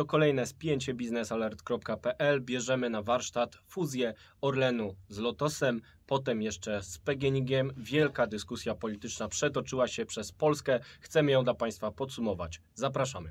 To 0.00 0.04
kolejne 0.04 0.46
spięcie 0.46 0.94
biznesalert.pl. 0.94 2.40
Bierzemy 2.40 2.90
na 2.90 3.02
warsztat 3.02 3.58
fuzję 3.68 4.14
Orlenu 4.40 4.94
z 5.08 5.18
Lotosem, 5.18 5.80
potem 6.06 6.42
jeszcze 6.42 6.82
z 6.82 6.98
PGNiG-iem. 6.98 7.72
Wielka 7.76 8.26
dyskusja 8.26 8.74
polityczna 8.74 9.28
przetoczyła 9.28 9.88
się 9.88 10.06
przez 10.06 10.32
Polskę. 10.32 10.80
Chcemy 11.00 11.30
ją 11.32 11.44
dla 11.44 11.54
Państwa 11.54 11.90
podsumować. 11.90 12.60
Zapraszamy. 12.74 13.30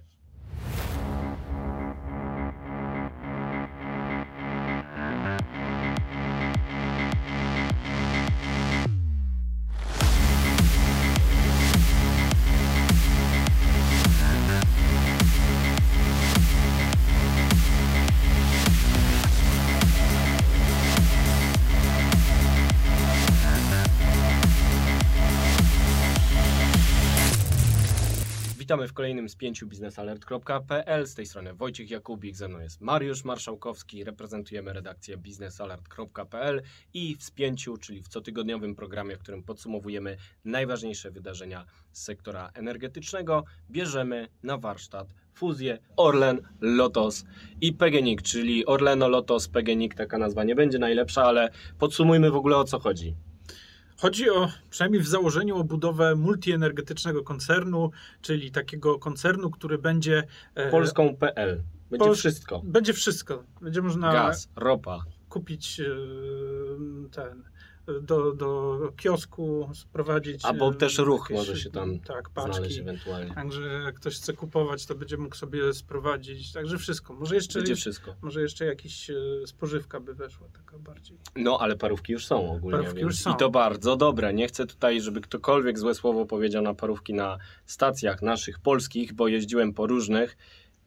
Witamy 28.69 28.87
w 28.87 28.93
kolejnym 28.93 29.29
spięciu 29.29 29.67
biznesalert.pl. 29.67 31.07
Z 31.07 31.15
tej 31.15 31.25
strony 31.25 31.53
Wojciech 31.53 31.91
Jakubik, 31.91 32.35
ze 32.35 32.47
mną 32.47 32.59
jest 32.59 32.81
Mariusz 32.81 33.23
Marszałkowski. 33.23 34.03
Reprezentujemy 34.03 34.73
redakcję 34.73 35.17
biznesalert.pl 35.17 36.61
i 36.93 37.15
w 37.15 37.23
spięciu, 37.23 37.77
czyli 37.77 38.01
w 38.01 38.07
cotygodniowym 38.07 38.75
programie, 38.75 39.15
w 39.15 39.19
którym 39.19 39.43
podsumowujemy 39.43 40.17
najważniejsze 40.45 41.11
wydarzenia 41.11 41.65
z 41.91 42.03
sektora 42.03 42.49
energetycznego, 42.53 43.43
bierzemy 43.71 44.27
na 44.43 44.57
warsztat 44.57 45.13
fuzję 45.33 45.77
Orlen, 45.97 46.41
Lotos 46.61 47.25
i 47.61 47.73
PGNiG, 47.73 48.21
czyli 48.21 48.65
Orleno, 48.65 49.07
Lotos, 49.07 49.47
PGNiG. 49.47 49.95
Taka 49.95 50.17
nazwa 50.17 50.43
nie 50.43 50.55
będzie 50.55 50.79
najlepsza, 50.79 51.23
ale 51.23 51.49
podsumujmy 51.79 52.31
w 52.31 52.35
ogóle 52.35 52.57
o 52.57 52.63
co 52.63 52.79
chodzi. 52.79 53.15
Chodzi 54.01 54.29
o, 54.29 54.49
przynajmniej 54.69 55.01
w 55.01 55.07
założeniu, 55.07 55.57
o 55.57 55.63
budowę 55.63 56.15
multienergetycznego 56.15 57.23
koncernu, 57.23 57.91
czyli 58.21 58.51
takiego 58.51 58.99
koncernu, 58.99 59.49
który 59.49 59.77
będzie. 59.77 60.23
e, 60.55 60.71
Polską.pl. 60.71 61.63
Będzie 61.89 62.05
Pol- 62.05 62.15
wszystko. 62.15 62.61
Będzie 62.63 62.93
wszystko. 62.93 63.43
Będzie 63.61 63.81
można 63.81 64.13
Gaz, 64.13 64.49
ropa. 64.55 65.03
kupić 65.29 65.79
e, 65.79 65.85
ten. 67.11 67.43
Do, 68.01 68.31
do 68.31 68.79
kiosku 68.97 69.69
sprowadzić. 69.73 70.45
Albo 70.45 70.69
e, 70.69 70.73
też 70.73 70.97
ruch 70.97 71.29
jakieś, 71.29 71.47
może 71.47 71.59
się 71.59 71.69
tam 71.69 71.99
tak, 71.99 72.29
Znaleźć 72.33 72.59
paczki. 72.59 72.79
ewentualnie. 72.79 73.33
Także 73.33 73.61
jak 73.61 73.95
ktoś 73.95 74.15
chce 74.15 74.33
kupować, 74.33 74.85
to 74.85 74.95
będzie 74.95 75.17
mógł 75.17 75.35
sobie 75.35 75.73
sprowadzić. 75.73 76.51
Także 76.53 76.77
wszystko. 76.77 77.13
Może 77.13 77.35
jeszcze, 77.35 77.59
Będzie 77.59 77.75
wszystko. 77.75 78.15
może 78.21 78.41
jeszcze 78.41 78.65
jakiś 78.65 79.09
e, 79.09 79.15
spożywka 79.45 79.99
by 79.99 80.13
weszła, 80.13 80.47
taka 80.53 80.79
bardziej. 80.79 81.17
No, 81.35 81.57
ale 81.61 81.75
parówki 81.75 82.13
już 82.13 82.25
są 82.25 82.51
ogólnie. 82.51 82.79
Parówki 82.79 83.01
już 83.01 83.15
są. 83.15 83.33
I 83.33 83.37
to 83.37 83.49
bardzo 83.49 83.95
dobre. 83.95 84.33
Nie 84.33 84.47
chcę 84.47 84.65
tutaj, 84.65 85.01
żeby 85.01 85.21
ktokolwiek 85.21 85.79
złe 85.79 85.95
słowo 85.95 86.25
powiedział 86.25 86.61
na 86.63 86.73
parówki 86.73 87.13
na 87.13 87.37
stacjach 87.65 88.21
naszych 88.21 88.59
polskich, 88.59 89.13
bo 89.13 89.27
jeździłem 89.27 89.73
po 89.73 89.87
różnych. 89.87 90.37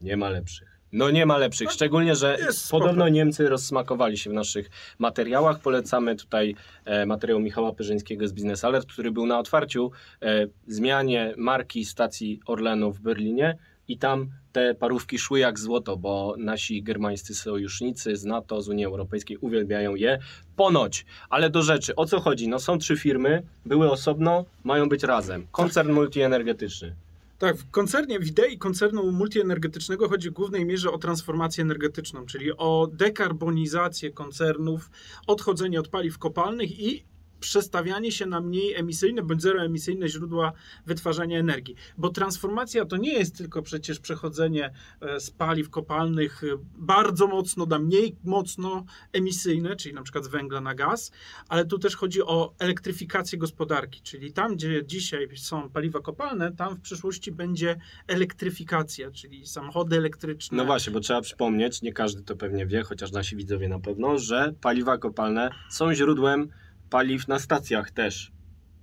Nie 0.01 0.17
ma 0.17 0.31
lepszych. 0.31 0.81
No 0.93 1.11
nie 1.11 1.27
ma 1.27 1.39
lepszych, 1.39 1.67
No, 1.67 1.73
szczególnie, 1.73 2.17
że 2.17 2.37
jest 2.41 2.65
spoko. 2.65 2.81
podobno 2.81 3.09
Niemcy 3.09 3.49
rozsmakowali 3.49 4.19
się 4.19 4.31
w 4.31 4.33
naszych 4.33 4.71
materiałach. 4.99 5.61
Polecamy 5.61 6.17
tutaj 6.17 6.55
e, 6.85 7.07
materiał 7.07 7.41
Michała 7.41 7.73
Pyrzyńskiego 7.73 8.29
z 8.29 8.33
Business 8.33 8.65
Alert, 8.65 8.93
który 8.93 9.11
był 9.11 9.27
na 9.27 9.39
otwarciu 9.39 9.91
e, 10.23 10.47
zmianie 10.67 11.35
marki 11.37 11.85
stacji 11.85 12.41
Orlenu 12.47 12.93
w 12.93 13.01
Berlinie 13.01 13.59
i 13.89 13.99
tam 13.99 14.31
te 14.53 14.75
parówki 14.75 15.19
szły 15.19 15.39
jak 15.39 15.59
złoto, 15.59 15.97
bo 15.97 16.35
nasi 16.39 16.83
germańscy 16.83 17.35
sojusznicy 17.35 18.17
z 18.17 18.25
NATO, 18.25 18.63
z 18.63 18.69
Unii 18.69 18.85
Europejskiej 18.85 19.37
uwielbiają 19.37 19.95
je. 19.95 20.19
Ponoć, 20.57 21.07
ale 21.31 21.51
do 21.51 21.63
rzeczy, 21.63 21.97
o 21.97 22.07
co 22.07 22.21
chodzi? 22.21 22.49
No 22.49 22.59
są 22.59 22.79
trzy 22.79 22.97
firmy, 22.97 23.43
były 23.67 23.91
osobno, 23.91 24.45
mają 24.65 24.89
być 24.89 25.03
razem. 25.03 25.47
Koncern 25.53 25.93
multienergetyczny. 25.93 26.95
Tak, 27.43 27.57
w 27.57 27.71
koncernie, 27.71 28.21
w 28.21 28.27
idei 28.27 28.59
koncernu 28.59 29.13
multienergetycznego 29.13 30.09
chodzi 30.09 30.31
w 30.31 30.33
głównej 30.33 30.65
mierze 30.65 30.91
o 30.91 30.99
transformację 30.99 31.63
energetyczną, 31.63 32.27
czyli 32.27 32.53
o 32.57 32.89
dekarbonizację 32.93 34.11
koncernów, 34.11 34.91
odchodzenie 35.27 35.81
od 35.81 35.89
paliw 35.89 36.19
kopalnych 36.19 36.81
i 36.81 37.05
przestawianie 37.43 38.13
się 38.13 38.27
na 38.27 38.41
mniej 38.41 38.75
emisyjne 38.75 39.23
bądź 39.23 39.43
zeroemisyjne 39.43 40.09
źródła 40.09 40.53
wytwarzania 40.87 41.39
energii. 41.39 41.75
Bo 41.99 42.09
transformacja 42.09 42.85
to 42.85 42.97
nie 42.97 43.13
jest 43.13 43.37
tylko 43.37 43.63
przecież 43.63 44.01
przechodzenie 44.01 44.73
e, 45.01 45.21
z 45.21 45.31
paliw 45.31 45.71
kopalnych 45.71 46.45
e, 46.45 46.47
bardzo 46.77 47.27
mocno 47.27 47.67
na 47.67 47.79
mniej 47.79 48.17
mocno 48.25 48.85
emisyjne, 49.13 49.77
czyli 49.77 49.95
na 49.95 50.03
przykład 50.03 50.25
z 50.25 50.29
węgla 50.29 50.61
na 50.61 50.75
gaz, 50.75 51.13
ale 51.49 51.65
tu 51.65 51.79
też 51.79 51.97
chodzi 51.97 52.23
o 52.23 52.55
elektryfikację 52.59 53.39
gospodarki, 53.39 54.01
czyli 54.03 54.33
tam, 54.33 54.55
gdzie 54.57 54.87
dzisiaj 54.87 55.29
są 55.37 55.71
paliwa 55.71 56.01
kopalne, 56.01 56.53
tam 56.53 56.77
w 56.77 56.81
przyszłości 56.81 57.33
będzie 57.33 57.77
elektryfikacja, 58.07 59.11
czyli 59.11 59.47
samochody 59.47 59.97
elektryczne. 59.97 60.57
No 60.57 60.65
właśnie, 60.65 60.93
bo 60.93 61.01
trzeba 61.01 61.21
przypomnieć, 61.21 61.83
nie 61.83 61.93
każdy 61.93 62.23
to 62.23 62.37
pewnie 62.37 62.67
wie, 62.67 62.83
chociaż 62.83 63.13
nasi 63.13 63.37
widzowie 63.37 63.69
na 63.69 63.81
pewno, 63.81 64.19
że 64.19 64.55
paliwa 64.61 64.99
kopalne 64.99 65.51
są 65.71 65.95
źródłem 65.95 66.49
paliw 66.93 67.29
na 67.29 67.39
stacjach 67.39 67.91
też. 67.91 68.33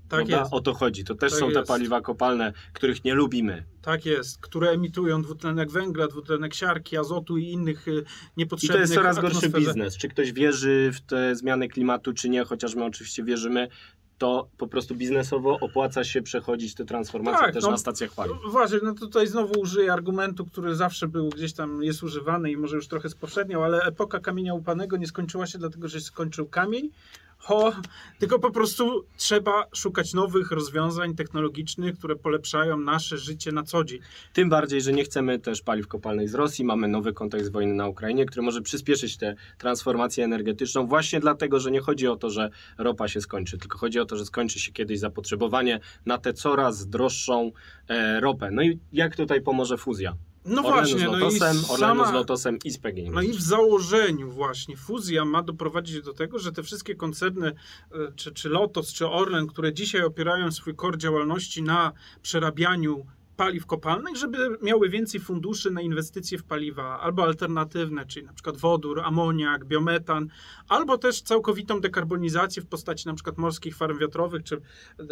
tak 0.09 0.20
prawda? 0.20 0.40
jest. 0.40 0.53
O 0.53 0.62
to 0.62 0.74
chodzi. 0.74 1.03
To 1.03 1.16
też 1.16 1.31
Tak 1.31 1.40
są 1.40 1.52
te 1.52 1.59
jest. 1.59 1.68
paliwa 1.68 2.02
kopalne, 2.02 2.53
których 2.74 3.03
nie 3.03 3.14
lubimy. 3.14 3.64
Tak 3.81 4.06
jest, 4.06 4.42
które 4.42 4.70
emitują 4.70 5.22
dwutlenek 5.22 5.72
węgla, 5.72 6.08
dwutlenek 6.08 6.53
siarki, 6.53 6.97
azotu 6.97 7.38
i 7.38 7.46
innych 7.46 7.88
y, 7.88 7.92
I 7.92 8.03
niepotrzebnych 8.38 8.78
to 8.78 8.81
jest 8.81 8.94
coraz 8.94 9.20
gorszy 9.20 9.50
biznes. 9.50 9.97
Czy 9.97 10.08
ktoś 10.08 10.31
wierzy 10.34 10.92
w 10.94 11.02
te 11.02 11.36
zmiany 11.36 11.68
klimatu, 11.68 12.14
czy 12.14 12.30
nie, 12.30 12.44
chociaż 12.44 12.75
my 12.75 12.84
oczywiście 12.86 13.24
wierzymy, 13.24 13.68
to 14.18 14.50
po 14.58 14.68
prostu 14.68 14.96
biznesowo 14.96 15.59
opłaca 15.59 16.03
się 16.03 16.22
przechodzić 16.22 16.76
te 16.76 16.86
transformacje 16.86 17.40
Tak, 17.46 17.53
też 17.53 17.64
no, 17.64 17.72
na 17.72 17.78
stacjach 17.78 18.12
paliw. 18.14 18.38
Właśnie, 18.52 18.80
no 18.84 18.94
tutaj 18.94 19.28
znowu 19.28 19.59
użyję 19.59 19.94
argumentu, 19.94 20.46
który 20.46 20.76
zawsze 20.76 21.08
był 21.08 21.30
gdzieś 21.30 21.53
tam, 21.53 21.84
jest 21.84 22.03
używany 22.03 22.52
i 22.52 22.58
może 22.58 22.76
już 22.76 22.88
trochę 22.88 23.09
spowszedniał, 23.09 23.64
ale 23.64 23.81
epoka 23.81 24.20
kamienia 24.20 24.53
upanego 24.53 24.97
nie 24.97 25.08
skończyła 25.08 25.46
się 25.47 25.58
dlatego, 25.58 25.88
że 25.88 26.00
się 26.00 26.06
skończył 26.06 26.47
kamień, 26.47 26.90
ho, 27.39 27.73
tylko 28.19 28.39
po 28.39 28.51
prostu 28.51 29.05
trzeba 29.17 29.66
szukać 29.75 30.13
nowych 30.13 30.51
rozwiązań 30.51 31.16
technologicznych, 31.16 31.97
które 31.97 32.16
polepszają 32.16 32.77
nasze 32.77 33.17
życie 33.17 33.51
na 33.51 33.63
co 33.63 33.83
dzień. 33.83 34.00
Tym 34.33 34.50
bardziej, 34.50 34.81
że 34.81 34.94
nie 34.94 35.03
chcemy 35.03 35.39
też 35.39 35.61
paliw 35.61 35.88
kopalnych 35.88 36.29
z 36.29 36.35
Rosji. 36.35 36.66
Mamy 36.66 36.88
nowy 36.88 37.13
kontekst 37.13 37.51
wojny 37.51 37.73
na 37.73 37.88
Ukrainie, 37.88 38.25
który 38.25 38.41
może 38.41 38.61
przyspieszyć 38.61 39.17
tę 39.17 39.35
transformację 39.57 40.25
energetyczną, 40.25 40.88
właśnie 40.88 41.19
dlatego, 41.19 41.59
że 41.59 41.72
nie 41.72 41.79
chodzi 41.79 42.07
o 42.07 42.16
to, 42.16 42.29
że 42.29 42.49
ropa 42.78 43.07
się 43.07 43.22
skończy, 43.22 43.57
tylko 43.57 43.78
chodzi 43.78 43.99
o 43.99 44.05
to, 44.05 44.17
że 44.17 44.25
skończy 44.25 44.59
się 44.59 44.72
kiedyś 44.72 44.99
zapotrzebowanie 44.99 45.79
na 46.05 46.17
tę 46.17 46.33
coraz 46.33 46.88
droższą 46.88 47.51
e, 47.88 48.19
ropę. 48.19 48.49
No 48.51 48.61
i 48.61 48.79
jak 48.94 49.16
tutaj 49.16 49.41
pomoże 49.41 49.78
fuzja? 49.78 50.16
No 50.49 50.61
Orlenu 50.61 50.75
właśnie, 50.75 50.99
z 50.99 51.03
no 51.03 51.17
i 51.17 51.21
Lotosem, 51.21 51.57
Orlenu 51.69 51.75
z 51.75 51.79
sama, 51.79 52.11
Lotosem 52.11 52.59
i 52.65 52.71
z 52.71 52.77
PGNiG. 52.77 53.13
No 53.13 53.21
i 53.21 53.33
w 53.33 53.41
założeniu 53.41 54.31
właśnie 54.31 54.77
fuzja 54.77 55.25
ma 55.25 55.43
doprowadzić 55.43 56.01
do 56.01 56.13
tego, 56.13 56.39
że 56.39 56.51
te 56.51 56.63
wszystkie 56.63 56.95
koncerny, 56.95 57.47
e, 57.47 58.11
czy, 58.15 58.31
czy 58.31 58.49
Lotos, 58.49 58.93
czy 58.93 59.07
Orlen, 59.07 59.47
które 59.47 59.73
dzisiaj 59.73 60.01
opierają 60.01 60.51
swój 60.51 60.75
kor 60.75 60.97
działalności 60.97 61.63
na 61.63 61.91
przerabianiu 62.21 63.05
paliw 63.39 63.66
kopalnych, 63.66 64.17
żeby 64.17 64.38
miały 64.61 64.89
więcej 64.89 65.19
funduszy 65.22 65.72
na 65.72 65.81
inwestycje 65.81 66.38
w 66.38 66.44
paliwa 66.44 67.00
albo 67.00 67.23
alternatywne, 67.23 68.05
czyli 68.05 68.25
na 68.25 68.33
przykład 68.33 68.57
wodór, 68.57 69.01
amoniak, 69.01 69.66
biometan, 69.66 70.27
albo 70.67 70.97
też 70.97 71.22
całkowitą 71.22 71.81
dekarbonizację 71.81 72.61
w 72.61 72.66
postaci 72.66 73.07
na 73.07 73.13
przykład 73.13 73.38
morskich 73.38 73.75
farm 73.75 73.99
wiatrowych, 73.99 74.44
czy 74.44 74.61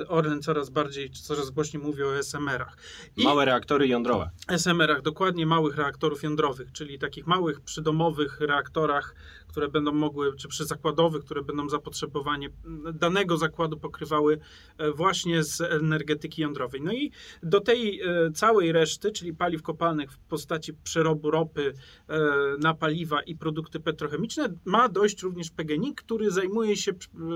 Orlen 0.08 0.42
coraz 0.42 0.70
bardziej, 0.70 1.10
coraz 1.10 1.50
głośniej 1.50 1.84
mówi 1.84 2.04
o 2.04 2.18
SMR-ach. 2.18 2.78
I- 3.18 3.24
Małe 3.24 3.46
reaktory 3.46 3.88
jądrowe. 3.88 4.30
SMR-ach, 4.48 5.02
dokładnie 5.02 5.46
małych 5.46 5.76
reaktorów 5.78 6.24
jądrowych, 6.24 6.72
czyli 6.72 7.00
takich 7.00 7.28
małych 7.28 7.62
przydomowych 7.62 8.40
reaktorach, 8.42 9.16
które 9.48 9.68
będą 9.68 9.92
mogły, 9.92 10.36
czy 10.36 10.48
przyzakładowych, 10.48 11.24
które 11.26 11.42
będą 11.44 11.70
zapotrzebowanie 11.70 12.50
danego 12.94 13.38
zakładu 13.38 13.78
pokrywały 13.78 14.40
e, 14.78 14.92
właśnie 14.92 15.44
z 15.44 15.62
energetyki 15.62 16.42
jądrowej. 16.42 16.82
No 16.82 16.94
i 16.94 17.12
do 17.44 17.62
tej 17.62 18.02
e, 18.02 18.17
całej 18.34 18.72
reszty, 18.72 19.12
czyli 19.12 19.34
paliw 19.34 19.62
kopalnych 19.62 20.12
w 20.12 20.18
postaci 20.18 20.74
przerobu 20.74 21.32
ropy 21.32 21.74
e, 22.08 22.20
na 22.60 22.74
paliwa 22.74 23.22
i 23.22 23.36
produkty 23.36 23.80
petrochemiczne, 23.80 24.50
ma 24.66 24.90
dojść 24.90 25.22
również 25.22 25.50
PGNiG, 25.52 26.02
który 26.02 26.32
zajmuje 26.32 26.76
się 26.78 26.92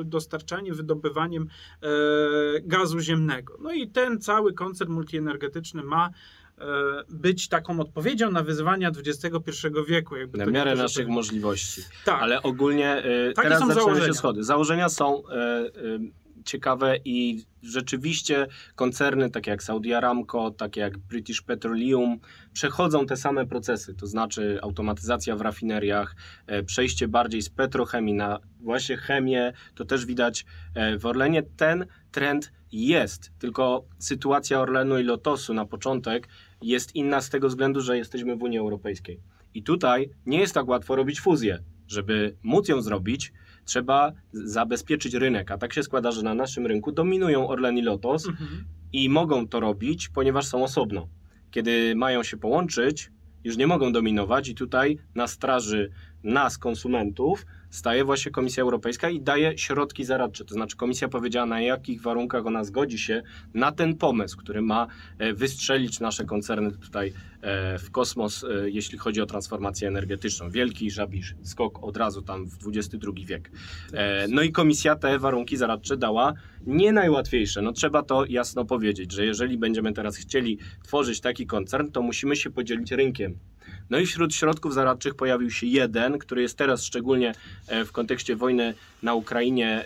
dostarczaniem, 0.05 0.75
wydobywaniem 0.75 1.47
e, 1.81 1.87
gazu 2.63 2.99
ziemnego. 2.99 3.57
No 3.61 3.71
i 3.73 3.87
ten 3.87 4.21
cały 4.21 4.53
koncern 4.53 4.91
multienergetyczny 4.91 5.83
ma 5.83 6.09
e, 6.57 6.63
być 7.09 7.47
taką 7.47 7.79
odpowiedzią 7.79 8.31
na 8.31 8.43
wyzwania 8.43 8.91
XXI 9.05 9.67
wieku. 9.87 10.15
Jakby 10.15 10.37
Na 10.37 10.45
miarę 10.45 10.75
naszych 10.75 11.07
możliwości. 11.07 11.81
Tak, 12.05 12.21
Ale 12.21 12.41
ogólnie 12.41 13.05
y, 13.29 13.33
teraz 13.35 13.59
są 13.59 13.67
zaczynają 13.67 13.87
się 13.87 13.93
założenia. 13.93 14.13
schody. 14.13 14.43
Założenia 14.43 14.89
są, 14.89 15.23
y, 15.27 15.31
y, 15.79 15.99
ciekawe 16.45 16.97
i 17.05 17.45
rzeczywiście 17.63 18.47
koncerny 18.75 19.29
takie 19.29 19.51
jak 19.51 19.63
Saudi 19.63 19.93
Aramco, 19.93 20.51
takie 20.51 20.81
jak 20.81 20.97
British 20.97 21.41
Petroleum 21.41 22.19
przechodzą 22.53 23.05
te 23.05 23.17
same 23.17 23.45
procesy, 23.45 23.93
to 23.93 24.07
znaczy 24.07 24.59
automatyzacja 24.61 25.35
w 25.35 25.41
rafineriach, 25.41 26.15
e, 26.47 26.63
przejście 26.63 27.07
bardziej 27.07 27.41
z 27.41 27.49
petrochemii 27.49 28.13
na 28.13 28.39
właśnie 28.59 28.97
chemię, 28.97 29.53
to 29.75 29.85
też 29.85 30.05
widać 30.05 30.45
e, 30.75 30.97
w 30.97 31.05
Orlenie. 31.05 31.43
Ten 31.43 31.85
trend 32.11 32.51
jest, 32.71 33.31
tylko 33.39 33.85
sytuacja 33.99 34.59
Orlenu 34.59 34.99
i 34.99 35.03
Lotosu 35.03 35.53
na 35.53 35.65
początek 35.65 36.27
jest 36.61 36.95
inna 36.95 37.21
z 37.21 37.29
tego 37.29 37.47
względu, 37.47 37.81
że 37.81 37.97
jesteśmy 37.97 38.35
w 38.35 38.43
Unii 38.43 38.59
Europejskiej. 38.59 39.19
I 39.53 39.63
tutaj 39.63 40.09
nie 40.25 40.39
jest 40.39 40.53
tak 40.53 40.67
łatwo 40.67 40.95
robić 40.95 41.21
fuzję. 41.21 41.59
Żeby 41.87 42.35
móc 42.43 42.67
ją 42.67 42.81
zrobić, 42.81 43.33
trzeba 43.65 44.11
zabezpieczyć 44.33 45.13
rynek, 45.13 45.51
a 45.51 45.57
tak 45.57 45.73
się 45.73 45.83
składa, 45.83 46.11
że 46.11 46.23
na 46.23 46.33
naszym 46.33 46.65
rynku 46.67 46.91
dominują 46.91 47.47
Orlen 47.47 47.77
i 47.77 47.81
Lotos 47.81 48.27
Mhm. 48.27 48.65
i 48.93 49.09
mogą 49.09 49.47
to 49.47 49.59
robić, 49.59 50.09
ponieważ 50.09 50.45
są 50.45 50.63
osobno. 50.63 51.07
Kiedy 51.51 51.95
mają 51.95 52.23
się 52.23 52.37
połączyć, 52.37 53.11
już 53.43 53.57
nie 53.57 53.67
mogą 53.67 53.91
dominować 53.91 54.49
i 54.49 54.55
tutaj 54.55 54.97
na 55.15 55.27
straży 55.27 55.91
nas, 56.23 56.57
konsumentów, 56.57 57.45
staje 57.71 58.03
właśnie 58.03 58.31
Komisja 58.31 58.63
Europejska 58.63 59.09
i 59.09 59.21
daje 59.21 59.57
środki 59.57 60.05
zaradcze. 60.05 60.45
To 60.45 60.53
znaczy 60.53 60.77
komisja 60.77 61.07
powiedziała, 61.07 61.45
na 61.45 61.61
jakich 61.61 62.01
warunkach 62.01 62.45
ona 62.45 62.63
zgodzi 62.63 62.99
się 62.99 63.23
na 63.53 63.71
ten 63.71 63.95
pomysł, 63.95 64.37
który 64.37 64.61
ma 64.61 64.87
e, 65.17 65.33
wystrzelić 65.33 65.99
nasze 65.99 66.25
koncerny 66.25 66.71
tutaj 66.71 67.13
e, 67.41 67.79
w 67.79 67.91
kosmos, 67.91 68.43
e, 68.43 68.69
jeśli 68.69 68.97
chodzi 68.97 69.21
o 69.21 69.25
transformację 69.25 69.87
energetyczną. 69.87 70.49
Wielki 70.49 70.91
żabisz, 70.91 71.35
skok 71.43 71.83
od 71.83 71.97
razu 71.97 72.21
tam 72.21 72.47
w 72.47 72.57
XXI 72.67 72.97
wiek. 73.25 73.51
No 74.29 74.41
i 74.41 74.51
komisja 74.51 74.95
te 74.95 75.19
warunki 75.19 75.57
zaradcze 75.57 75.97
dała 75.97 76.33
nie 76.67 76.91
najłatwiejsze. 76.91 77.61
No 77.61 77.71
trzeba 77.71 78.03
to 78.03 78.25
jasno 78.25 78.65
powiedzieć, 78.65 79.11
że 79.11 79.25
jeżeli 79.25 79.57
będziemy 79.57 79.93
teraz 79.93 80.17
chcieli 80.17 80.57
tworzyć 80.83 81.21
taki 81.21 81.45
koncern, 81.45 81.91
to 81.91 82.01
musimy 82.01 82.35
się 82.35 82.49
podzielić 82.49 82.91
rynkiem. 82.91 83.39
No 83.91 83.99
i 83.99 84.05
wśród 84.05 84.35
środków 84.35 84.73
zaradczych 84.73 85.15
pojawił 85.15 85.51
się 85.51 85.67
jeden, 85.67 86.19
który 86.19 86.41
jest 86.41 86.57
teraz 86.57 86.83
szczególnie 86.83 87.33
e, 87.67 87.85
w 87.85 87.91
kontekście 87.91 88.35
wojny 88.35 88.73
na 89.03 89.13
Ukrainie 89.13 89.85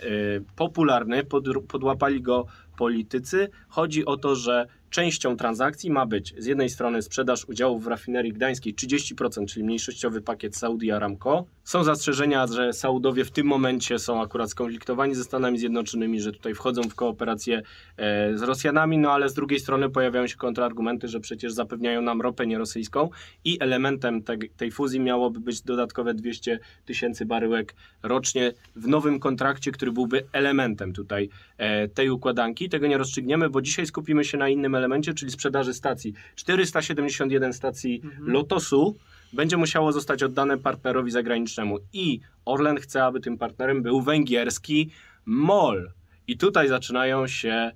popularny, 0.56 1.24
Pod, 1.24 1.44
podłapali 1.68 2.22
go 2.22 2.46
politycy. 2.76 3.48
Chodzi 3.68 4.04
o 4.04 4.16
to, 4.16 4.36
że 4.36 4.66
częścią 4.90 5.36
transakcji 5.36 5.90
ma 5.90 6.06
być 6.06 6.34
z 6.38 6.46
jednej 6.46 6.68
strony 6.68 7.02
sprzedaż 7.02 7.44
udziałów 7.48 7.84
w 7.84 7.86
rafinerii 7.86 8.32
gdańskiej 8.32 8.74
30%, 8.74 9.46
czyli 9.46 9.64
mniejszościowy 9.64 10.20
pakiet 10.20 10.56
Saudi 10.56 10.90
Aramco. 10.90 11.44
Są 11.64 11.84
zastrzeżenia, 11.84 12.46
że 12.46 12.72
Saudowie 12.72 13.24
w 13.24 13.30
tym 13.30 13.46
momencie 13.46 13.98
są 13.98 14.22
akurat 14.22 14.50
skonfliktowani 14.50 15.14
ze 15.14 15.24
Stanami 15.24 15.58
Zjednoczonymi, 15.58 16.20
że 16.20 16.32
tutaj 16.32 16.54
wchodzą 16.54 16.82
w 16.82 16.94
kooperację 16.94 17.62
e, 17.96 18.38
z 18.38 18.42
Rosjanami, 18.42 18.98
no 18.98 19.12
ale 19.12 19.28
z 19.28 19.34
drugiej 19.34 19.60
strony 19.60 19.90
pojawiają 19.90 20.26
się 20.26 20.36
kontrargumenty, 20.36 21.08
że 21.08 21.20
przecież 21.20 21.52
zapewniają 21.52 22.02
nam 22.02 22.20
ropę 22.20 22.46
nierosyjską 22.46 23.10
i 23.44 23.58
elementem 23.60 24.22
te, 24.22 24.36
tej 24.56 24.70
fuzji 24.70 25.00
miałoby 25.00 25.40
być 25.40 25.62
dodatkowe 25.62 26.14
200 26.14 26.58
tysięcy 26.84 27.26
baryłek 27.26 27.74
rocznie 28.02 28.52
w 28.76 28.88
nowym 28.88 29.05
kontrakcie, 29.20 29.72
który 29.72 29.92
byłby 29.92 30.26
elementem 30.32 30.92
tutaj 30.92 31.28
e, 31.58 31.88
tej 31.88 32.10
układanki. 32.10 32.68
Tego 32.68 32.86
nie 32.86 32.98
rozstrzygniemy, 32.98 33.50
bo 33.50 33.62
dzisiaj 33.62 33.86
skupimy 33.86 34.24
się 34.24 34.38
na 34.38 34.48
innym 34.48 34.74
elemencie, 34.74 35.14
czyli 35.14 35.32
sprzedaży 35.32 35.74
stacji. 35.74 36.14
471 36.36 37.52
stacji 37.52 37.96
Mhm. 38.04 38.32
Lotosu 38.32 38.96
będzie 39.32 39.56
musiało 39.56 39.92
zostać 39.92 40.22
oddane 40.22 40.58
partnerowi 40.58 41.10
zagranicznemu 41.10 41.78
i 41.92 42.20
Orlen 42.44 42.76
chce, 42.76 43.04
aby 43.04 43.20
tym 43.20 43.38
partnerem 43.38 43.82
był 43.82 44.00
węgierski 44.00 44.90
MOL. 45.26 45.90
I 46.28 46.38
tutaj 46.38 46.68
zaczynają 46.68 47.26
się 47.26 47.72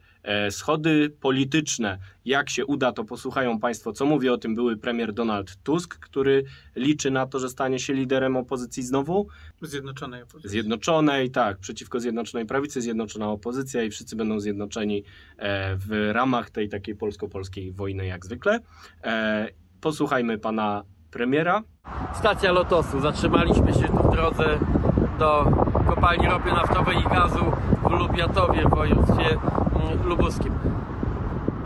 schody 0.50 1.11
polityczne. 1.20 1.99
Jak 2.25 2.50
się 2.50 2.67
uda, 2.67 2.93
to 2.93 3.05
posłuchają 3.05 3.58
Państwo, 3.58 3.93
co 3.93 4.06
mówi 4.06 4.28
o 4.28 4.38
tym 4.38 4.55
były 4.55 4.76
premier 4.76 5.12
Donald 5.12 5.56
Tusk, 5.62 5.99
który 5.99 6.44
liczy 6.76 7.11
na 7.11 7.26
to, 7.26 7.38
że 7.38 7.49
stanie 7.49 7.78
się 7.78 7.93
liderem 7.93 8.37
opozycji 8.37 8.82
znowu. 8.82 9.28
Zjednoczonej 9.62 10.22
opozycji. 10.22 10.50
Zjednoczonej, 10.50 11.31
tak, 11.31 11.58
przeciwko 11.58 12.00
Zjednoczonej 12.00 12.46
Prawicy, 12.46 12.82
Zjednoczona 12.82 13.31
Opozycja 13.31 13.82
i 13.82 13.90
wszyscy 13.90 14.17
będą 14.17 14.40
zjednoczeni 14.40 15.05
e, 15.37 15.76
w 15.76 16.11
ramach 16.12 16.50
tej 16.50 16.69
takiej 16.69 16.96
polsko-polskiej 16.96 17.72
wojny 17.72 18.06
jak 18.06 18.25
zwykle. 18.25 18.61
E, 19.05 19.49
posłuchajmy 19.81 20.38
pana 20.38 20.84
premiera. 21.11 21.62
Stacja 22.14 22.52
Lotosu. 22.52 23.00
Zatrzymaliśmy 23.00 23.72
się 23.72 23.88
tu 23.88 24.08
w 24.08 24.12
drodze 24.12 24.58
do 25.19 25.44
kopalni 25.88 26.26
ropy 26.26 26.49
naftowej 26.49 26.99
i 26.99 27.02
gazu 27.02 27.44
w 27.82 27.90
Lubiatowie 27.90 28.62
w 28.64 28.70
województwie 28.70 29.38
lubuskim. 30.05 30.53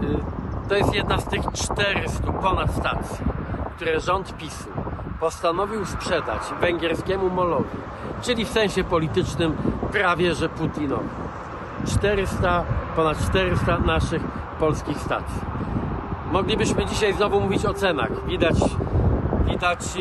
Y, 0.03 0.35
To 0.69 0.75
jest 0.75 0.95
jedna 0.95 1.19
z 1.19 1.25
tych 1.25 1.43
400 1.53 2.33
ponad 2.33 2.75
stacji, 2.75 3.25
które 3.77 4.01
rząd 4.01 4.37
PiSu 4.37 4.69
postanowił 5.21 5.87
sprzedać 5.87 6.41
węgierskiemu 6.61 7.31
molowi, 7.31 7.77
czyli 8.23 8.45
w 8.45 8.49
sensie 8.49 8.85
politycznym 8.85 9.57
prawie 9.93 10.35
że 10.35 10.49
Putinowi. 10.49 11.09
400, 11.87 12.65
ponad 12.97 13.19
400 13.19 13.79
naszych 13.79 14.23
polskich 14.61 14.99
stacji. 14.99 15.41
Moglibyśmy 16.33 16.87
dzisiaj 16.87 17.13
znowu 17.13 17.41
mówić 17.41 17.67
o 17.67 17.75
cenach. 17.75 18.27
Widać, 18.27 18.55
widać 19.47 19.81
y, 19.97 20.01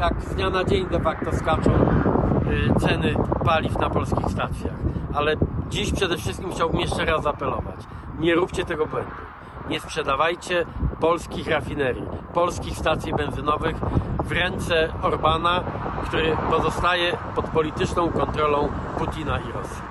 jak 0.00 0.22
z 0.22 0.34
dnia 0.34 0.50
na 0.50 0.64
dzień 0.64 0.86
de 0.86 1.00
facto 1.00 1.32
skaczą 1.36 1.70
y, 1.70 2.80
ceny 2.80 3.14
paliw 3.44 3.78
na 3.78 3.90
polskich 3.90 4.26
stacjach. 4.26 4.74
Ale 5.14 5.36
dziś 5.70 5.92
przede 5.92 6.16
wszystkim 6.16 6.52
chciałbym 6.52 6.80
jeszcze 6.80 7.04
raz 7.04 7.26
apelować. 7.26 7.80
Nie 8.18 8.34
róbcie 8.34 8.64
tego 8.64 8.86
błędu. 8.86 9.10
Nie 9.68 9.80
sprzedawajcie 9.80 10.66
polskich 11.00 11.48
rafinerii, 11.48 12.02
polskich 12.34 12.78
stacji 12.78 13.12
benzynowych 13.12 13.76
w 14.24 14.32
ręce 14.32 14.92
Orbana, 15.02 15.64
który 16.06 16.36
pozostaje 16.50 17.16
pod 17.34 17.44
polityczną 17.48 18.12
kontrolą 18.12 18.68
Putina 18.98 19.38
i 19.38 19.52
Rosji. 19.52 19.82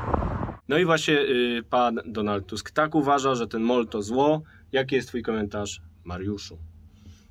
No 0.67 0.77
i 0.77 0.85
właśnie 0.85 1.13
y, 1.19 1.63
pan 1.69 1.99
Donald 2.05 2.47
Tusk 2.47 2.71
tak 2.71 2.95
uważa, 2.95 3.35
że 3.35 3.47
ten 3.47 3.61
MOL 3.61 3.87
to 3.87 4.01
zło. 4.01 4.41
Jaki 4.71 4.95
jest 4.95 5.07
twój 5.07 5.23
komentarz, 5.23 5.81
Mariuszu? 6.03 6.57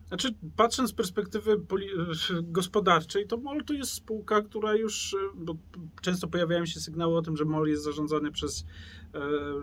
Znaczy, 0.09 0.35
patrząc 0.57 0.91
z 0.91 0.93
perspektywy 0.93 1.57
gospodarczej, 2.43 3.27
to 3.27 3.37
MOL 3.37 3.65
to 3.65 3.73
jest 3.73 3.93
spółka, 3.93 4.43
która 4.43 4.75
już, 4.75 5.15
e, 5.15 5.17
bo 5.35 5.57
często 6.03 6.29
pojawiają 6.29 6.67
się 6.67 6.81
sygnały 6.81 7.17
o 7.17 7.23
tym, 7.23 7.37
że 7.37 7.45
MOL 7.45 7.69
jest 7.69 7.85
zarządzany 7.85 8.33
przez, 8.33 8.65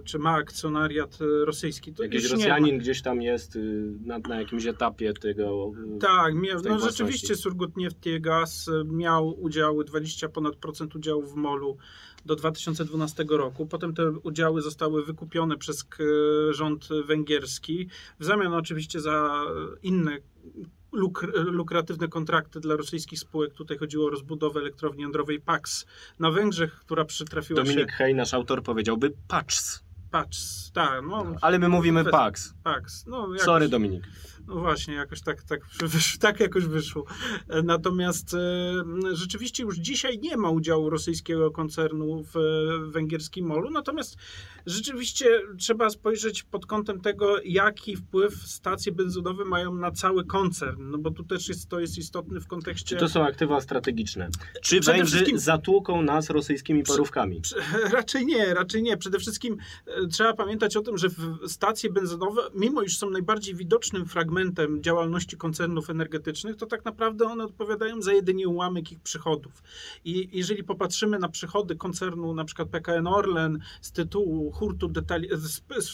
czy 0.05 0.19
ma 0.19 0.31
akcjonariat 0.31 1.17
e, 1.21 1.45
rosyjski. 1.45 1.93
To 1.93 2.03
Jakiś 2.03 2.29
ma. 2.29 2.35
Rosjanin 2.35 2.77
gdzieś 2.77 3.01
tam 3.01 3.21
jest 3.21 3.55
y, 3.55 3.93
na, 4.05 4.19
na 4.19 4.39
jakimś 4.39 4.65
etapie 4.65 5.13
tego. 5.13 5.71
y, 5.95 5.99
Tak, 5.99 6.35
mia- 6.35 6.69
no 6.69 6.79
rzeczywiście 6.79 7.35
Surgut 7.35 7.77
Neftegas 7.77 8.67
e, 8.67 8.83
miał 8.85 9.41
udziały, 9.41 9.85
20 9.85 10.29
ponad 10.29 10.55
procent 10.55 10.95
udziałów 10.95 11.33
w 11.33 11.35
MOL-u 11.35 11.77
do 12.25 12.35
2012 12.35 13.25
roku. 13.29 13.65
Potem 13.65 13.93
te 13.93 14.11
udziały 14.11 14.61
zostały 14.61 15.05
wykupione 15.05 15.57
przez 15.57 15.85
rząd 16.49 16.87
węgierski, 17.05 17.89
w 18.19 18.25
zamian 18.25 18.53
oczywiście 18.53 18.99
za 18.99 19.41
inne 19.83 20.17
luk- 20.95 21.31
lukratywne 21.33 22.07
kontrakty 22.07 22.59
dla 22.59 22.75
rosyjskich 22.75 23.19
spółek. 23.19 23.53
Tutaj 23.53 23.77
chodziło 23.77 24.07
o 24.07 24.09
rozbudowę 24.09 24.59
elektrowni 24.59 25.03
jądrowej 25.03 25.41
PAX 25.41 25.85
na 26.19 26.31
Węgrzech, 26.31 26.73
która 26.79 27.05
przytrafiła 27.05 27.63
Dominik 27.63 27.91
się... 27.91 27.97
Hej, 27.97 28.15
nasz 28.15 28.33
autor, 28.33 28.63
powiedziałby 28.63 29.11
PACS. 29.27 29.83
PAX, 30.11 30.71
tak, 30.73 31.01
no, 31.09 31.35
Ale 31.41 31.59
my 31.59 31.69
mówimy 31.69 32.05
PAX. 32.05 32.53
PAX. 32.63 33.05
No, 33.07 33.21
jakoś- 33.27 33.41
Sorry, 33.41 33.69
Dominik. 33.69 34.03
No 34.47 34.55
właśnie, 34.55 34.93
jakoś 34.93 35.21
tak, 35.21 35.43
tak, 35.43 35.59
tak 36.21 36.39
jakoś 36.39 36.65
wyszło. 36.65 37.05
E, 37.49 37.61
Natomiast 37.63 38.33
e, 38.33 38.83
rzeczywiście 39.13 39.63
już 39.63 39.75
dzisiaj 39.77 40.19
nie 40.19 40.37
ma 40.37 40.49
udziału 40.49 40.89
rosyjskiego 40.89 41.51
koncernu 41.51 42.23
w 42.23 42.37
e, 42.37 42.91
węgierskim 42.91 43.45
molu. 43.45 43.69
Natomiast 43.69 44.17
rzeczywiście 44.65 45.25
trzeba 45.57 45.89
spojrzeć 45.89 46.43
pod 46.43 46.65
kątem 46.65 47.01
tego, 47.01 47.35
jaki 47.45 47.95
wpływ 47.95 48.35
stacje 48.35 48.91
benzynowe 48.91 49.45
mają 49.45 49.75
na 49.75 49.91
cały 49.91 50.25
koncern. 50.25 50.89
No 50.91 50.97
bo 50.97 51.11
tu 51.11 51.23
też 51.23 51.49
jest, 51.49 51.69
to 51.69 51.79
jest 51.79 51.97
istotne 51.97 52.39
w 52.39 52.47
kontekście. 52.47 52.95
Czy 52.95 52.95
to 52.99 53.09
są 53.09 53.23
aktywa 53.23 53.61
strategiczne? 53.61 54.29
Czy 54.63 54.79
Przede 54.79 54.97
Węgrzy 54.97 55.15
wszystkim- 55.15 55.39
zatłuką 55.39 56.01
nas 56.01 56.29
rosyjskimi 56.29 56.83
parówkami? 56.83 57.41
Prze- 57.41 57.55
Raczej 57.91 58.25
nie, 58.25 58.53
raczej 58.53 58.83
nie. 58.83 58.97
Przede 58.97 59.19
wszystkim 59.19 59.57
trzeba 60.11 60.33
pamiętać 60.33 60.77
o 60.77 60.81
tym, 60.81 60.97
że 60.97 61.09
w- 61.09 61.37
stacje 61.47 61.89
benzynowe, 61.89 62.41
mimo 62.53 62.81
iż 62.81 62.97
są 62.97 63.09
najbardziej 63.09 63.55
widocznym 63.55 64.05
fragmentem 64.05 64.34
segmentem 64.35 64.83
działalności 64.83 65.37
koncernów 65.37 65.89
energetycznych, 65.89 66.55
to 66.55 66.65
tak 66.65 66.85
naprawdę 66.85 67.25
one 67.25 67.43
odpowiadają 67.43 68.01
za 68.01 68.13
jedynie 68.13 68.47
ułamek 68.47 68.91
ich 68.91 68.99
przychodów. 68.99 69.63
I 70.05 70.29
jeżeli 70.31 70.63
popatrzymy 70.63 71.19
na 71.19 71.29
przychody 71.29 71.75
koncernu 71.75 72.33
na 72.33 72.45
przykład 72.45 72.69
PKN 72.69 73.07
Orlen 73.07 73.59
z 73.81 73.91
tytułu 73.91 74.51
hurtu 74.51 74.87
detali- 74.89 75.37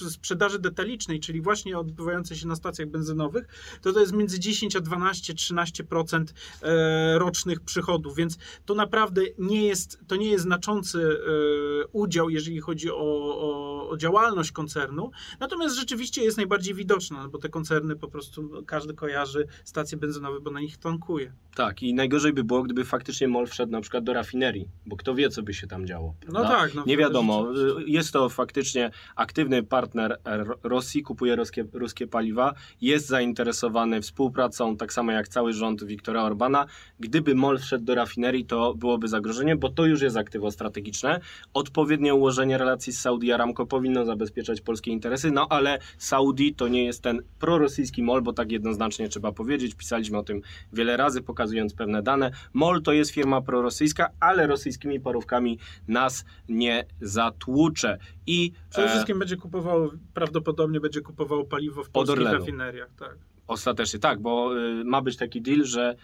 sprzedaży 0.10 0.60
detalicznej, 0.60 1.20
czyli 1.20 1.42
właśnie 1.42 1.78
odbywającej 1.78 2.38
się 2.38 2.48
na 2.48 2.56
stacjach 2.56 2.88
benzynowych, 2.90 3.48
to 3.82 3.94
to 3.94 4.00
jest 4.00 4.14
między 4.14 4.40
10 4.40 4.76
a 4.76 4.80
12-13% 4.80 6.26
e, 6.62 7.20
rocznych 7.20 7.62
przychodów, 7.62 8.16
więc 8.16 8.38
to 8.66 8.76
naprawdę 8.76 9.22
nie 9.38 9.68
jest, 9.68 10.00
to 10.08 10.16
nie 10.16 10.32
jest 10.32 10.44
znaczący 10.44 11.00
e, 11.02 11.88
udział, 11.88 12.30
jeżeli 12.30 12.60
chodzi 12.60 12.92
o, 12.92 12.96
o, 12.98 13.90
o 13.90 13.98
działalność 13.98 14.52
koncernu, 14.52 15.12
natomiast 15.40 15.76
rzeczywiście 15.76 16.24
jest 16.24 16.38
najbardziej 16.38 16.74
widoczna, 16.74 17.24
no 17.24 17.30
bo 17.30 17.38
te 17.38 17.50
koncerny 17.50 17.96
po 17.96 18.08
prostu 18.08 18.31
każdy 18.66 18.94
kojarzy 18.94 19.48
stacje 19.64 19.98
benzynowe, 19.98 20.40
bo 20.40 20.52
na 20.52 20.60
nich 20.60 20.78
tankuje. 20.78 21.34
Tak, 21.56 21.84
i 21.84 21.94
najgorzej 21.94 22.34
by 22.34 22.44
było, 22.44 22.64
gdyby 22.64 22.86
faktycznie 22.86 23.28
MOL 23.28 23.48
wszedł 23.48 23.72
na 23.72 23.82
przykład 23.82 24.04
do 24.04 24.14
rafinerii, 24.14 24.68
bo 24.86 24.96
kto 24.96 25.16
wie, 25.16 25.30
co 25.30 25.44
by 25.44 25.54
się 25.54 25.68
tam 25.68 25.86
działo. 25.88 26.16
No 26.28 26.32
prawda? 26.32 26.50
tak. 26.50 26.74
No, 26.74 26.84
Nie 26.88 26.98
wiadomo. 26.98 27.54
rzeczywiście. 27.56 27.92
Jest 27.92 28.12
to 28.14 28.30
faktycznie 28.30 28.92
aktywny 29.16 29.64
partner 29.64 30.18
R- 30.26 30.56
Rosji, 30.64 31.04
kupuje 31.04 31.36
ruskie, 31.36 31.66
ruskie 31.74 32.08
paliwa, 32.08 32.54
jest 32.82 33.08
zainteresowany 33.08 34.02
współpracą, 34.02 34.78
tak 34.78 34.94
samo 34.94 35.12
jak 35.12 35.28
cały 35.28 35.54
rząd 35.54 35.84
Wiktora 35.84 36.24
Orbana. 36.24 36.66
Gdyby 37.00 37.36
MOL 37.36 37.60
wszedł 37.60 37.86
do 37.86 37.96
rafinerii, 37.96 38.46
to 38.46 38.74
byłoby 38.76 39.08
zagrożenie, 39.08 39.56
bo 39.56 39.70
to 39.70 39.86
już 39.86 40.02
jest 40.02 40.18
aktywo 40.18 40.52
strategiczne. 40.52 41.20
Odpowiednie 41.54 42.14
ułożenie 42.14 42.58
relacji 42.58 42.94
z 42.94 43.02
Saudi 43.02 43.32
Aramco 43.32 43.66
powinno 43.66 44.06
zabezpieczać 44.06 44.62
polskie 44.62 44.92
interesy, 44.92 45.32
no 45.32 45.48
ale 45.50 45.80
Saudi 45.98 46.54
to 46.56 46.68
nie 46.68 46.86
jest 46.86 47.04
ten 47.04 47.22
prorosyjski 47.40 48.04
MOL, 48.04 48.21
bo 48.22 48.34
tak 48.34 48.52
jednoznacznie 48.52 49.10
trzeba 49.10 49.32
powiedzieć. 49.32 49.76
Pisaliśmy 49.76 50.18
o 50.18 50.24
tym 50.24 50.42
wiele 50.74 50.98
razy, 50.98 51.22
pokazując 51.22 51.74
pewne 51.74 52.04
dane. 52.04 52.32
MOL 52.54 52.82
to 52.82 52.94
jest 52.94 53.12
firma 53.12 53.42
prorosyjska, 53.42 54.10
ale 54.20 54.48
rosyjskimi 54.48 55.00
parówkami 55.00 55.60
nas 55.88 56.26
nie 56.50 56.86
zatłucze. 57.02 57.98
I 58.28 58.52
Przede 58.70 58.88
e, 58.88 58.90
wszystkim 58.90 59.20
będzie 59.20 59.38
kupowało, 59.38 59.92
prawdopodobnie 60.14 60.80
będzie 60.80 61.02
kupowało 61.02 61.46
paliwo 61.46 61.84
w 61.84 61.90
polskich 61.90 62.22
rafineriach. 62.22 62.90
Tak. 63.00 63.16
Ostatecznie 63.52 64.00
tak, 64.00 64.20
bo 64.20 64.58
y, 64.58 64.84
ma 64.86 65.02
być 65.02 65.18
taki 65.18 65.42
deal, 65.42 65.66
że 65.66 65.96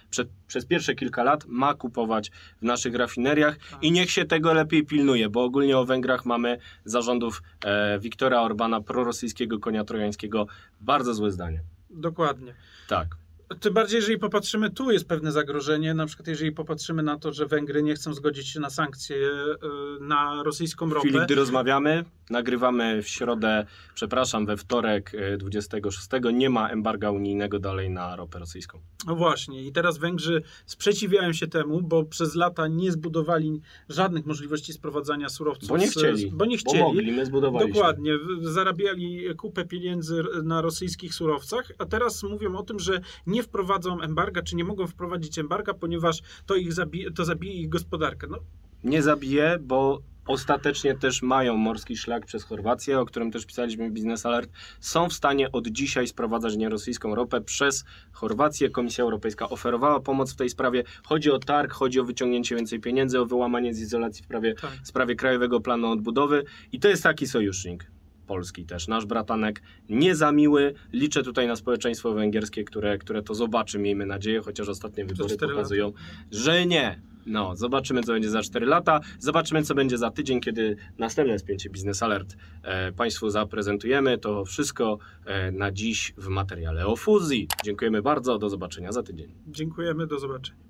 przez 0.47 0.65
pierwsze 0.65 0.95
kilka 0.95 1.24
lat 1.24 1.45
ma 1.47 1.74
kupować 1.74 2.31
w 2.62 2.62
naszych 2.62 2.95
rafineriach 2.95 3.57
Tak. 3.69 3.83
i 3.83 3.91
niech 3.91 4.12
się 4.12 4.25
tego 4.25 4.53
lepiej 4.53 4.86
pilnuje, 4.86 5.29
bo 5.29 5.43
ogólnie 5.43 5.77
o 5.77 5.86
Węgrach 5.86 6.25
mamy 6.25 6.57
zarządów 6.86 7.41
e, 7.65 8.00
Wiktora 8.00 8.41
Orbana, 8.41 8.81
prorosyjskiego 8.81 9.59
konia 9.59 9.83
trojańskiego, 9.83 10.47
bardzo 10.81 11.13
złe 11.13 11.31
zdanie. 11.31 11.62
Dokładnie. 11.89 12.53
Tak. 12.88 13.08
Tym 13.60 13.74
bardziej, 13.74 13.96
jeżeli 13.96 14.17
popatrzymy, 14.20 14.70
tu 14.70 14.91
jest 14.91 15.08
pewne 15.08 15.32
zagrożenie. 15.32 15.94
Na 15.94 16.06
przykład, 16.06 16.27
jeżeli 16.27 16.51
popatrzymy 16.51 17.03
na 17.03 17.17
to, 17.20 17.34
że 17.34 17.46
Węgry 17.46 17.84
nie 17.84 17.96
chcą 17.96 18.13
zgodzić 18.13 18.48
się 18.48 18.60
na 18.60 18.70
sankcje 18.70 19.15
y, 19.17 19.58
na 20.01 20.44
rosyjską 20.44 20.89
W 20.89 20.91
ropę. 20.91 21.08
chwili, 21.10 21.25
gdy 21.25 21.36
rozmawiamy, 21.36 22.06
nagrywamy 22.29 23.03
w 23.03 23.07
środę, 23.07 23.65
przepraszam, 23.96 24.46
we 24.46 24.57
wtorek 24.57 25.12
e, 25.15 25.38
26, 25.38 26.07
nie 26.34 26.50
ma 26.50 26.69
embarga 26.69 27.12
unijnego 27.12 27.60
dalej 27.60 27.89
na 27.89 28.15
ropę 28.15 28.39
rosyjską. 28.39 28.79
No 29.07 29.15
właśnie, 29.15 29.63
i 29.63 29.72
teraz 29.72 29.98
Węgrzy 29.98 30.41
sprzeciwiają 30.65 31.34
się 31.34 31.48
temu, 31.48 31.81
bo 31.81 32.03
przez 32.03 32.36
lata 32.36 32.67
nie 32.67 32.91
zbudowali 32.91 33.62
żadnych 33.89 34.25
możliwości 34.25 34.74
sprowadzania 34.74 35.29
surowców. 35.29 35.69
Bo 35.69 35.77
nie 35.77 35.88
z- 35.88 35.91
chcieli. 35.91 36.31
Bo 36.31 36.46
nie 36.46 36.57
chcieli. 36.57 36.79
Bo 36.79 36.88
mogli, 36.88 37.12
my 37.12 37.25
zbudowaliśmy. 37.25 37.74
Dokładnie, 37.74 38.12
zarabiali 38.41 39.36
kupę 39.36 39.65
pieniędzy 39.65 40.24
na 40.43 40.62
rosyjskich 40.62 41.13
surowcach, 41.13 41.72
a 41.77 41.86
teraz 41.86 42.24
mówią 42.24 42.55
o 42.55 42.63
tym, 42.63 42.79
że 42.79 43.01
nie 43.27 43.43
wprowadzą 43.43 44.01
embarga, 44.01 44.41
czy 44.41 44.55
nie 44.55 44.63
mogą 44.63 44.88
wprowadzić 44.88 45.39
embarga, 45.39 45.74
ponieważ 45.74 46.22
to 46.46 46.55
ich 46.55 46.74
zabije, 46.74 47.12
to 47.12 47.25
zabije 47.25 47.53
ich 47.53 47.69
gospodarkę. 47.69 48.27
No, 48.29 48.38
nie 48.84 49.01
zabije, 49.01 49.57
bo 49.62 50.01
ostatecznie 50.27 50.96
też 50.96 51.22
mają 51.22 51.57
morski 51.57 51.98
szlak 51.98 52.25
przez 52.25 52.43
Chorwację, 52.43 53.00
o 53.00 53.05
którym 53.05 53.31
też 53.31 53.46
pisaliśmy 53.46 53.89
w 53.89 53.93
Business 53.93 54.25
Alert. 54.25 54.50
Są 54.79 55.10
w 55.10 55.13
stanie 55.13 55.51
od 55.51 55.67
dzisiaj 55.67 56.07
sprowadzać 56.07 56.57
nierosyjską 56.57 57.15
ropę 57.15 57.41
przez 57.41 57.86
Chorwację. 58.12 58.69
Komisja 58.69 59.03
Europejska 59.03 59.50
oferowała 59.50 60.00
pomoc 60.00 60.34
w 60.34 60.36
tej 60.36 60.50
sprawie. 60.50 60.84
Chodzi 61.05 61.31
o 61.31 61.39
targ, 61.39 61.74
chodzi 61.74 62.00
o 62.00 62.03
wyciągnięcie 62.03 62.55
więcej 62.55 62.79
pieniędzy, 62.79 63.19
o 63.19 63.25
wyłamanie 63.25 63.74
z 63.74 63.81
izolacji 63.81 64.24
w 64.24 64.25
sprawie, 64.25 64.53
tak. 64.53 64.72
w 64.72 64.88
sprawie 64.88 65.15
Krajowego 65.15 65.62
Planu 65.62 65.91
Odbudowy. 65.91 66.43
I 66.72 66.79
to 66.79 66.88
jest 66.88 67.03
taki 67.03 67.27
sojusznik. 67.27 67.91
Polski 68.27 68.65
też, 68.65 68.88
nasz 68.88 69.05
bratanek 69.05 69.62
nie 69.89 70.15
za 70.15 70.31
miły. 70.31 70.74
Liczę 70.93 71.24
tutaj 71.24 71.48
na 71.48 71.55
społeczeństwo 71.55 72.13
węgierskie, 72.13 72.63
które, 72.63 72.98
które 72.98 73.24
to 73.24 73.36
zobaczy, 73.36 73.79
miejmy 73.79 74.05
nadzieję, 74.05 74.41
chociaż 74.41 74.69
ostatnie 74.69 75.05
wybory 75.05 75.38
pokazują, 75.38 75.93
że 76.31 76.65
nie. 76.65 77.01
No, 77.27 77.55
zobaczymy, 77.55 78.03
co 78.03 78.13
będzie 78.13 78.29
za 78.29 78.41
4 78.41 78.65
lata. 78.65 79.00
Zobaczymy, 79.19 79.63
co 79.63 79.75
będzie 79.75 79.98
za 79.98 80.12
tydzień, 80.12 80.41
kiedy 80.41 80.75
następne 80.98 81.39
spięcie 81.39 81.69
Business 81.69 82.03
Alert 82.03 82.36
e, 82.63 82.91
Państwu 82.91 83.29
zaprezentujemy. 83.29 84.17
To 84.17 84.46
wszystko 84.46 84.98
e, 85.25 85.51
na 85.51 85.72
dziś 85.72 86.13
w 86.17 86.27
materiale 86.27 86.88
o 86.88 86.96
fuzji. 86.96 87.48
Dziękujemy 87.63 88.01
bardzo. 88.01 88.38
Do 88.38 88.50
zobaczenia 88.50 88.91
za 88.91 89.03
tydzień. 89.03 89.34
Dziękujemy, 89.48 90.07
do 90.07 90.19
zobaczenia. 90.19 90.66